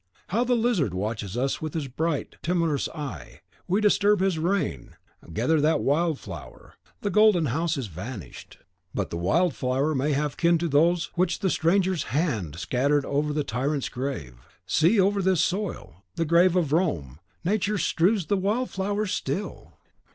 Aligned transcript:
How 0.29 0.43
the 0.43 0.55
lizard 0.55 0.95
watches 0.95 1.37
us 1.37 1.61
with 1.61 1.75
his 1.75 1.87
bright, 1.87 2.35
timorous 2.41 2.89
eye! 2.89 3.41
We 3.67 3.81
disturb 3.81 4.19
his 4.19 4.39
reign. 4.39 4.95
Gather 5.31 5.61
that 5.61 5.81
wild 5.81 6.17
flower: 6.17 6.73
the 7.01 7.11
Golden 7.11 7.45
House 7.45 7.77
is 7.77 7.85
vanished, 7.85 8.57
but 8.95 9.11
the 9.11 9.17
wild 9.17 9.53
flower 9.53 9.93
may 9.93 10.13
have 10.13 10.37
kin 10.37 10.57
to 10.57 10.67
those 10.67 11.11
which 11.13 11.37
the 11.41 11.51
stranger's 11.51 12.05
hand 12.05 12.55
scattered 12.57 13.05
over 13.05 13.31
the 13.31 13.43
tyrant's 13.43 13.89
grave; 13.89 14.37
see, 14.65 14.99
over 14.99 15.21
this 15.21 15.45
soil, 15.45 16.03
the 16.15 16.25
grave 16.25 16.55
of 16.55 16.73
Rome, 16.73 17.19
Nature 17.45 17.77
strews 17.77 18.25
the 18.25 18.37
wild 18.37 18.71
flowers 18.71 19.11
still! 19.11 19.77